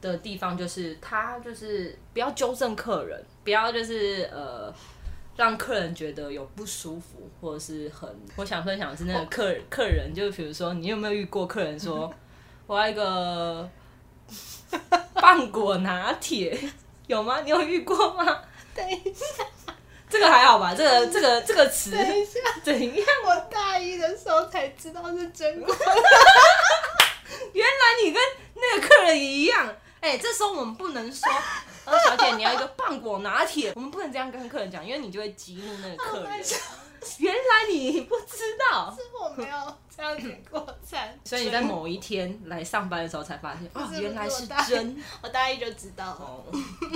[0.00, 4.72] 的地方，就是他就是不要纠正客人，不要就是呃
[5.36, 12.10] 让客人觉得有不舒服，或者是很我想分享的是那个客人客人，就比如说你有没有遇过客人说
[12.66, 13.68] 我要一个
[15.12, 16.58] 棒果拿铁，
[17.06, 17.42] 有吗？
[17.42, 18.40] 你有遇过吗？
[18.74, 19.44] 等一下。
[20.14, 20.72] 这个还好吧？
[20.72, 23.06] 这个这个这个词，等一下，怎样？
[23.24, 25.74] 我大一的时候才知道是真果。
[27.52, 28.22] 原来你跟
[28.54, 29.68] 那个客人也一样。
[30.00, 31.28] 哎、欸，这时候我们不能说，
[31.84, 36.44] 呃，小姐你要一个棒果拿铁，我们不能这样跟客人讲，因为你就会激怒那个客人。
[37.18, 45.02] 原来你不知道，是我没有这样点过餐， 所以你在某一天来上班的时候才发现， 啊，原来是真。
[45.22, 46.18] 我大一就知道了。
[46.20, 46.44] 哦，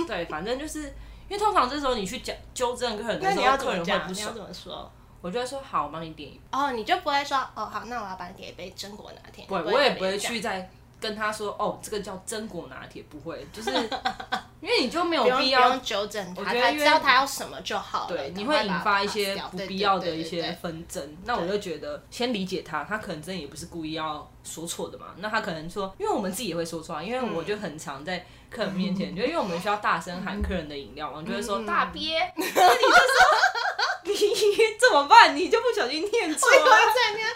[0.07, 0.93] 对，反正就是。
[1.29, 4.13] 因为通常这时候你去讲纠正客人的时候，客人会不爽。
[4.13, 4.91] 你要怎么说？
[5.21, 6.41] 我就会说好，我帮你点一杯。
[6.51, 9.45] 哦，你就不会说哦好，那我要帮你点一杯榛果拿铁。
[9.47, 13.69] 不会，我也不会去再跟他说哦，这个叫榛果拿铁，不会，就是
[14.61, 18.07] 因为你就没有必要纠正他，我觉得他知道他要什么就好了。
[18.07, 21.17] 对，你会引发一些不必要的一些纷争。
[21.25, 25.07] 那我就觉得先理解他，他可能真的也不是故意要说错的嘛。
[25.17, 28.25] 那他可能说，因为我们自己也会说错啊，因为我就很常在。
[28.49, 33.23] 客人面前，就 因为我们需要大声喊客人的饮料嘛，就会说大鳖，那你就说
[34.03, 34.13] 你
[34.79, 35.35] 怎么办？
[35.35, 37.27] 你就不小心念错， 我在念，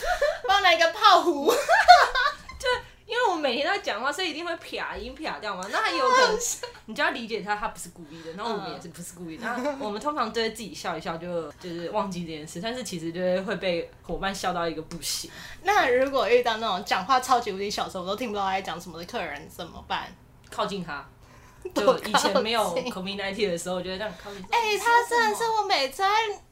[0.47, 1.53] 帮我来一个泡壶。
[2.59, 2.69] 就
[3.05, 5.67] 因为我们每天都在讲话，所以一定会撇音撇掉嘛。
[5.69, 6.39] 那还有可能，
[6.85, 8.31] 你就要理解他，他不是故意的。
[8.33, 9.45] 然后我们也是不是故意的。
[9.45, 12.61] 那我们通常都会自己笑一笑，就就是忘记这件事。
[12.61, 15.29] 但是其实就会会被伙伴笑到一个不行。
[15.63, 20.07] 那如果遇到那种讲话超级无敌小声，我都听不到他在讲什么的客人怎么办？
[20.53, 21.03] 靠近他，
[21.73, 24.43] 就以前没有 COVID-19 的时候，我觉得这样靠近。
[24.51, 26.07] 哎、欸，他真的是我每次在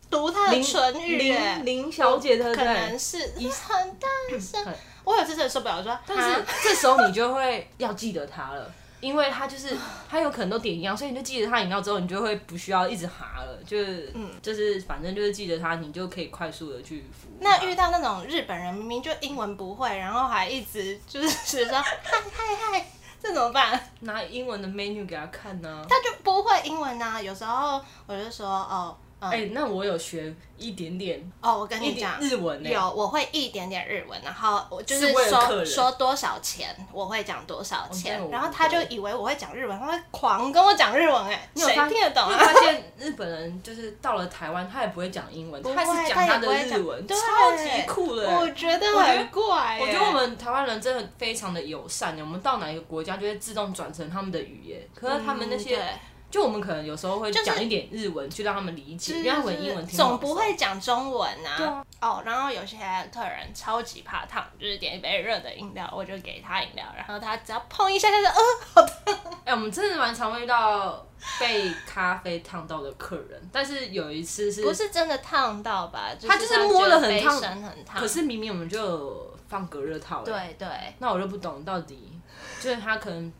[0.09, 4.07] 读他的唇语，林林小姐的可能是 很大
[4.39, 9.77] 声，我有次真的受不了，我说，但是这时候你就会要记得他了，因为他就是
[10.09, 17.37] 他有可能都点一样，所以你就记得他饮料之后，你就会不需要一直哈了，就是嗯，就是反正就是记得他，你就可以快速的去服务。
[17.39, 22.85] 那遇到那种日本人明明就英文不会，然后还一直就是说嗨嗨嗨。
[23.21, 23.79] 这怎么办？
[24.01, 25.85] 拿英文的 menu 给他看呢、啊？
[25.87, 27.21] 他就不会英文啊。
[27.21, 28.97] 有时候我就说哦。
[29.21, 31.59] 哎、嗯欸，那我有学一点点哦。
[31.59, 42.35] 我跟你讲，日文有，我会一点点日文，然后我就是说是说多少钱，我会讲多少钱，哦、然后他就以为我会讲日文，他会狂跟我讲日文、欸，哎，谁听得懂、啊？
[42.35, 48.27] 发现日本人就是到了台湾，他也不会讲英文，他是讲他的日文，超级酷的。
[48.27, 49.79] 我觉得很怪、欸。
[49.79, 55.77] 我觉得我们台湾人真的非常的友善，我们到哪一个国家就会自动转成他们的语言，可是他们那些。
[55.77, 55.99] 嗯
[56.31, 61.57] 就我们可能有时候会讲一点日文，去让他们理解，因为他们英文听总不会讲中文啊。
[61.57, 61.85] 对啊。
[61.99, 62.77] 哦，然后有些
[63.13, 68.35] 客人超级怕烫，就是点一杯热的饮料，我就给他饮料，然后他只要碰一下，他就呃，
[68.73, 69.19] 好烫。
[69.43, 71.05] 哎，我们真的蛮常会遇到
[71.39, 76.09] 被咖啡烫到的客人，但是有一次是不是真的烫到吧？
[76.27, 77.99] 他就是摸得很烫，很烫。
[77.99, 80.23] 可是明明我们就放隔热套。
[80.23, 80.67] 对对。
[80.97, 82.19] 那我就不懂到底，
[82.59, 83.31] 就是他可能。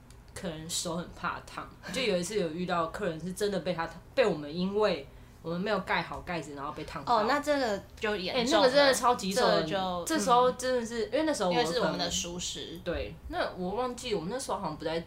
[0.41, 5.07] 可能手很怕烫，就有一次有遇到客人是真的被他被我们，因为
[5.43, 7.17] 我们没有盖好盖子，然后被烫到。
[7.17, 8.67] 哦，那这个就严重了。
[8.67, 9.41] 那个真的超级手。
[9.41, 12.79] 这就这时候真的是、嗯、因为那时候我们是我们的熟食。
[12.83, 15.03] 对，那我忘记我们那时候好像不在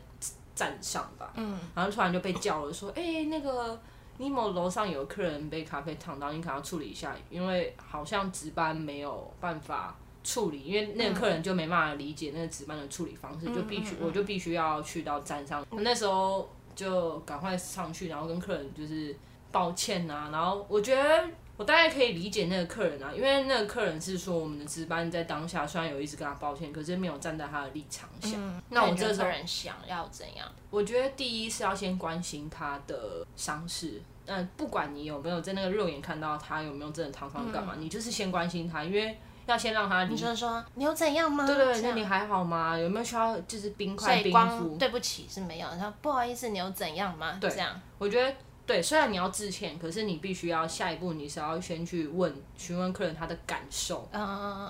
[0.55, 3.77] 站上吧，嗯，然后突然就被叫了，说，哎、欸，那个
[4.18, 19.14] 尼莫楼上有客人被咖啡烫到，你可能要处理一下，因为好像值班没有办法处理，因为那个客人就没办法理解那个值班的处理方式，嗯、就必须我就必须要去到站上，嗯、那时候就赶快上去，然后跟客人就是
[19.52, 21.24] 抱歉啊，然后我觉得。
[21.56, 28.32] 我大概可以理解那个客人啊，因为那个客人是说我们的值班在当下虽然有一直跟他抱歉，可是没有站在他的立场想。
[28.34, 30.44] 嗯、那我这时候人想要怎样？
[30.68, 40.04] 我觉得第一是要先关心他的伤势，嗯，不管你有没有在那个肉眼看到他有没有真的烫伤干嘛，嗯、你就是先关心他，因为要先让他。
[40.04, 41.46] 你就说你有怎样吗？
[41.46, 42.78] 对对对，那你还好吗？
[42.78, 44.76] 有没有需要就是冰块冰敷？
[44.78, 47.38] 对不起是没有，然后不好意思，你有怎样吗？
[47.40, 48.35] 对，这样我觉得。
[48.66, 54.09] 对，虽然你要致歉，可是你必须要下一步，你是要先去问询问客人他的感受，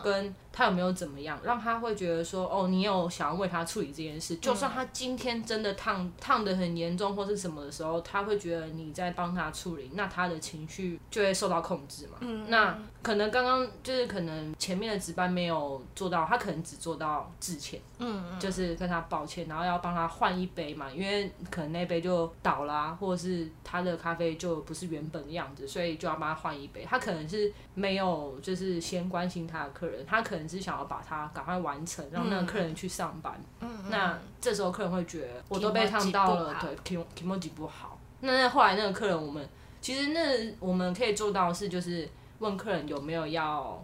[0.02, 12.18] 跟他有没有怎么样，让他会觉得说，哦，你有想要为他处理这件事，就算他今天真的烫烫的很严重或是什么的时候，他会觉得你在帮他处理，那他的情绪就会受到控制嘛。
[12.48, 23.84] 那可能刚刚就是可能前面的值班没有做到，他可能只做到致歉，嗯就是跟他抱歉，然后要帮他换一杯嘛，因为可能那杯就倒啦，或者是他。
[23.84, 26.86] 的咖啡就不是原本的样子，所以就要帮他换一杯。
[26.88, 33.38] 他可能是没有，就是先关心他的客人，他可能是想要把它赶快完成，让那个客人去上班。
[33.60, 37.98] 嗯，那这时候客人会觉得我都被烫到了，对，kimochi 不好。
[38.20, 39.48] 那那后来那个客人，我们
[39.80, 43.82] 其实那我们可以做到的是，就是问客人有没有要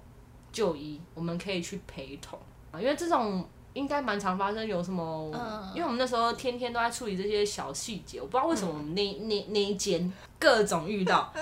[0.53, 2.39] 就医，我们可以去陪同
[2.71, 3.47] 啊，因为这种。
[3.73, 5.31] 应该蛮常发生，有什么？
[5.33, 11.33] 嗯、因为我们那时候天天都在处理这些小细节，我不知道为什么我们那、嗯、那那一间各种遇到，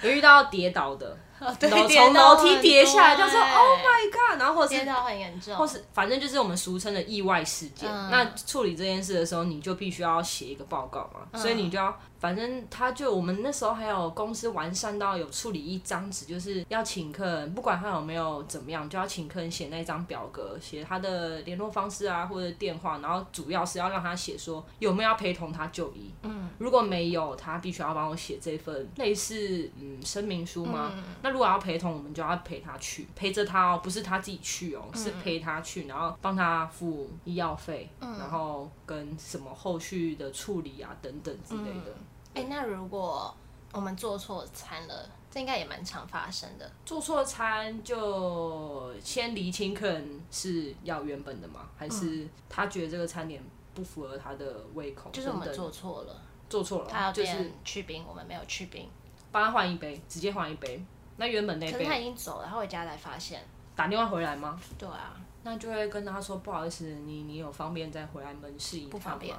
[0.00, 1.14] 有遇到跌倒的。
[1.38, 7.90] 从楼梯跌下来，就说 “Oh my God”，然后或是跌倒很严重，或是反正就是我们俗称的意外事件。
[7.90, 11.94] 嗯、那处理这件事的时候，你就必须要写一个报告嘛，嗯、所以你就要，
[12.24, 26.10] 反正他就我们那时候还有公司完善到有处理一张纸，就是要请客人，不管他有没有怎么样，就要请客人写那张表格，写他的联络方式啊或者电话，然后主要是要让他写说有没有要陪同他就医。
[26.22, 30.92] 嗯，如果没有，他必须要帮我写这份类似嗯声明书吗？
[30.96, 41.94] 嗯、那如果要陪同，我们就要陪他去，陪着他哦，不是他自己去哦，是陪他去，然后帮他付医药费，嗯、然后跟什么后续的处理啊等等之类的。
[42.34, 43.34] 哎、那如果
[43.72, 46.70] 我们做错餐了，这应该也蛮常发生的。
[46.84, 51.68] 做错餐就先厘清客人是要原本的吗？
[51.76, 53.42] 还是他觉得这个餐点
[53.74, 55.10] 不符合他的胃口？
[55.10, 58.88] 就是我们做错了，做错了，他要变去冰，我们没有去冰，
[59.32, 60.84] 帮他换一杯，直接换一杯。
[61.16, 63.42] 那原本那杯，可是他已经走了，他回家才发现。
[63.76, 64.60] 打电话回来吗？
[64.78, 68.92] 对啊，那就会跟他说不好意思，你你有方便再回来门市一趟吗？
[68.92, 69.36] 不方便。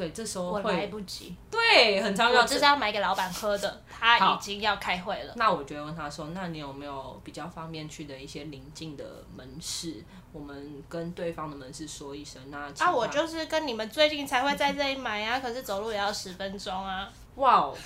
[0.00, 1.36] 对，这时候会我来不及。
[1.50, 2.40] 对，很常要。
[2.40, 5.34] 我就是要买给老板喝的，他已经要开会了。
[5.36, 9.04] 那我就会问他说，那你有没有比较方便去的一些邻近的
[9.36, 10.02] 门市？
[10.32, 12.40] 我们跟对方的门市说一声。
[12.50, 17.06] 那啊，我就是跟你们最近才会在这里买啊，可是走路也要十分钟啊。
[17.36, 17.76] 哇哦，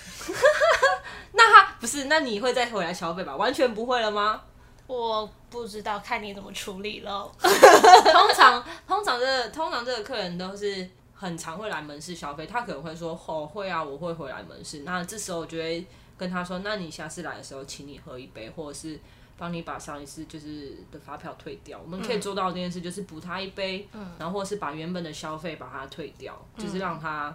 [1.33, 2.05] 那他不是？
[2.05, 3.35] 那你会再回来消费吧？
[3.35, 4.41] 完全不会了吗？
[4.87, 7.33] 我不知道，看你怎么处理喽。
[7.41, 10.89] 通常，通常这个，通常这个客人都是
[11.25, 15.85] 很常会来门市消费，他可能会说：“哦，会啊，我会回来门市。”那这时候我就会
[16.17, 18.99] 跟他说：“那你下次来的时候，请你喝一杯，或者是
[19.37, 21.81] 帮你把上一次就是的发票退掉。
[21.83, 27.35] 我们可以做到这件事，就是补他一杯，嗯，然后或者是把原本的消费把它退掉，嗯，就是让他。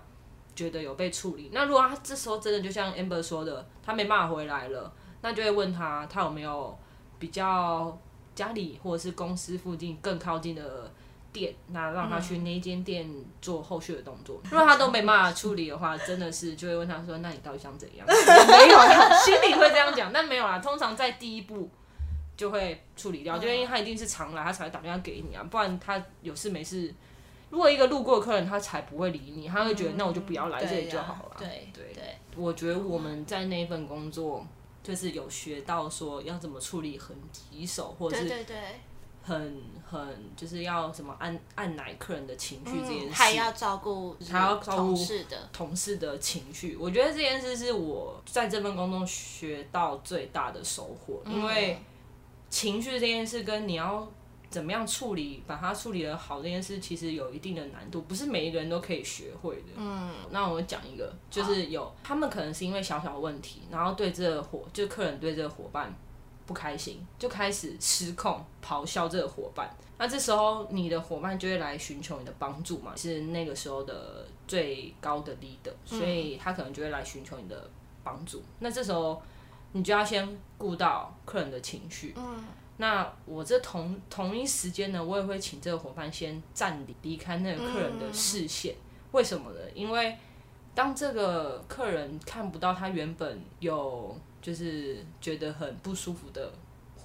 [0.55, 6.77] 觉得有被处理，那如果他这时候真的就像 Amber 说的，他没办法回来了，那就会问他，他有没有
[7.17, 7.97] 比较
[8.35, 10.91] 家里或者是公司附近更靠近的
[11.31, 13.09] 店，那让他去那间店
[13.41, 14.39] 做后续的动作。
[14.43, 18.05] 嗯、如果他都没办法处理的话，真的是就会问他说，那你到底想怎样？
[18.07, 20.59] 没有啦，心里会这样讲，但没有啦。
[20.59, 21.69] 通常在第一步
[22.35, 26.93] 就会处理掉，就因为他一定是常来，他才会打电话给你啊，不然他有事没事。
[27.49, 31.37] 如果一个路过的客人，他才不会理你，他会觉得那我就不要来这里就好了。
[31.39, 32.03] 嗯、对对，对
[32.35, 34.45] 我觉得我们在那份工作
[34.83, 38.45] 就是有学到说要怎么处理很棘手，或者是
[39.23, 39.99] 很很
[40.35, 46.75] 就是要什么按按奶客人的情绪这件事，还要照顾还要照顾同事的同事的情绪。
[46.75, 51.79] 我觉得这件事是我在这份工作学到最大的收获，嗯、因为
[52.49, 54.07] 情绪这件事跟你要。
[54.49, 59.67] 怎么样处理，把它处理的好这件事，其实有一定的难度，不是每一个人都可以学会的。
[59.75, 65.95] 嗯，那我讲一个，就是有他们可能是因为小小的问题，然后对这个伙，就客人对这个伙伴
[66.49, 69.69] 不开心，就开始失控咆哮这个伙伴。
[69.99, 77.69] 那这时候你的伙伴就会来寻求你的帮助嘛，是那个时候的最高的 leader，所以他可能就会来寻求你的
[78.03, 78.41] 帮助。
[78.57, 79.21] 那这时候
[79.73, 80.27] 你就要先
[80.57, 82.15] 顾到客人的情绪。
[82.17, 82.43] 嗯。
[82.77, 88.73] 那我这同同一时间呢，我也会请这个伙伴先暂离离开那个客人的视线。
[89.11, 89.59] 为什么呢？
[89.75, 90.17] 因为
[90.73, 96.51] 当这个客人看不到他原本有就是觉得很不舒服的，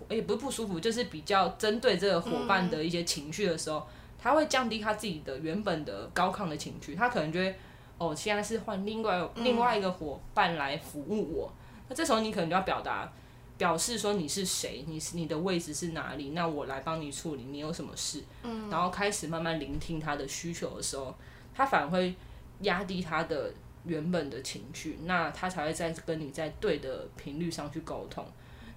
[0.08, 3.86] 也不是不舒服，就是比较针对这个伙伴的一些情绪的时候，
[4.18, 6.94] 他会降低他自己的原本的高亢的情绪。
[6.94, 7.56] 他可能觉得
[7.98, 11.52] 哦，现在是换另外另外一个伙伴来服务我。
[11.88, 13.10] 那这时候你可能就要表达。
[13.56, 16.30] 表示说你是谁，你是你的位置是哪里？
[16.30, 18.20] 那我来帮你处理，你有什么事？
[18.42, 21.14] 嗯，然后开始慢慢聆听他的需求的时候，
[21.54, 22.12] 他反而会
[22.62, 23.54] 压低他的
[23.84, 28.24] 原本的情绪，那他才会再跟你在对的频率上去沟通。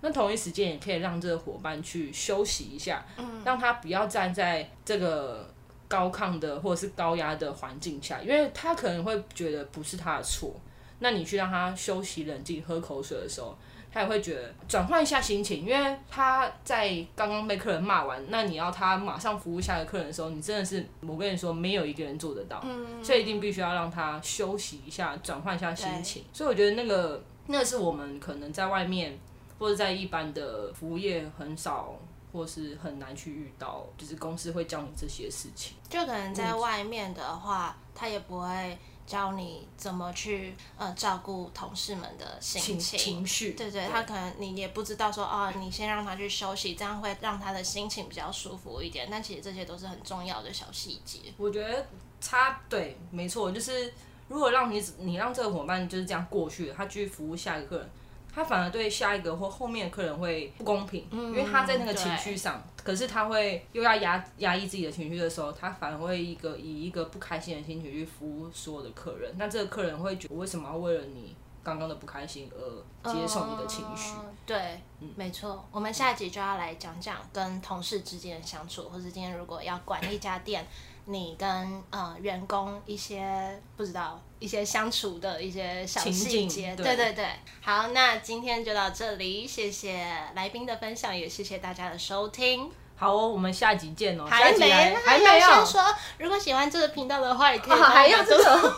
[0.01, 5.51] 那同一时间也可以让这个伙伴去休息一下，嗯，让他不要站在这个
[5.87, 10.55] 高亢的或者是高压的环境下，因为他可能会觉得不是他的错。
[10.99, 13.57] 那你去让他休息、冷静、喝口水的时候。
[13.97, 26.23] 他也会觉得转换一下心情，因为他在刚刚被客人骂完，那你要他马上服务下一个客人的时候，你真的是我跟你说，没有一个人做得到，嗯，所以一定必须要让他休息一下，转换一下心情。
[26.31, 29.17] 所以我觉得那个那个是我们可能在外面
[29.57, 31.95] 或者在一般的服务业很少
[32.31, 35.75] 或是很难去遇到，就是公司会教你这些事情。
[35.89, 38.77] 就可能在外面的话，嗯，他也不会。
[39.07, 49.07] 教你怎么去呃照顾同事们的心情情，情绪，对，对对，他可能你也不知道说哦，你先让他去休息，这样会让他的心情比较舒服一点。
[49.09, 51.19] 但其实这些都是很重要的小细节。
[51.37, 51.87] 我觉得
[52.19, 53.93] 他对，没错，就是
[54.27, 57.89] 如果让你你让这个伙伴就是这样过去，他继续服务下一个客人。
[58.37, 69.33] 他反而对下一个或后面的客人会不公平，嗯、因为他在那个情绪上，可是他会又要压压抑自己的情绪的时候，他反而会一个以一个不开心的心情去服务所有的客人。
[69.39, 74.11] 那这个客人会觉得，我为什么要为了你刚刚的不开心而接受你的情绪？
[74.19, 75.67] 嗯、对，嗯、没错。
[75.71, 80.63] 我们下一集就要来讲讲跟同事之间的相处，或是今天如果要管一家店。
[81.09, 81.47] 你跟
[81.89, 87.25] 呃员工一些不知道一些相处的一些小细节，对对对，
[87.61, 90.05] 好，那今天就到这里，谢谢
[90.35, 92.69] 来宾的分享，也谢谢大家的收听。
[92.97, 94.25] 好哦，我们下集见哦。
[94.29, 94.69] 还没，
[95.05, 98.75] 还没有先说，如果喜欢这个频道的话，也可以还要这个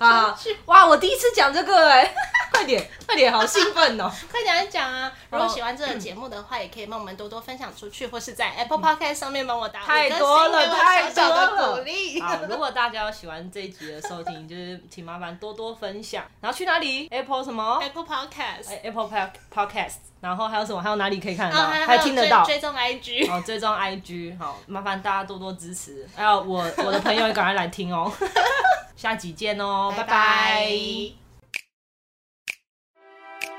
[0.04, 2.14] 啊，哇，我第一次讲这个哎。
[2.54, 4.10] 快点，快点，好兴奋哦！
[4.30, 5.12] 快点来讲啊！
[5.30, 12.20] 如果喜欢这个节目的话，也可以帮我们多多分享出去，或是在 Apple Podcast 上面帮我打太多了，太多了，鼓励。
[12.20, 16.24] 好，如果大家喜欢这一集的收听，就是请麻烦多多分享。
[16.40, 19.10] 然后去哪里？Apple 什么？Apple Podcast，Apple
[19.52, 19.94] Podcast。
[20.20, 20.80] 然后还有什么？
[20.80, 21.66] 还有哪里可以看得到？
[21.66, 22.42] 还听得到？
[22.44, 23.28] 追踪 IG。
[23.30, 24.38] 好，追踪 IG。
[24.38, 26.08] 好，麻烦大家多多支持。
[26.16, 28.10] 还有我，我的朋友也赶快来听哦。
[28.96, 31.23] 下集见哦，拜拜。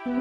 [0.05, 0.13] 感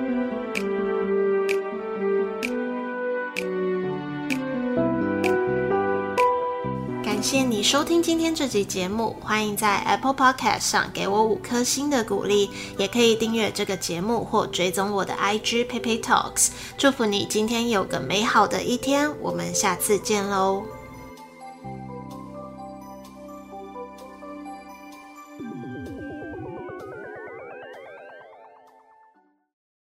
[7.22, 16.49] 谢你收听今天这集节目，欢迎在 Apple Podcast 上给我五颗星的鼓励，也可以订阅这个节目或追踪我的 IG Pepe Talks。
[16.78, 20.62] 祝福你今天有个美好的一天，我们下次见喽。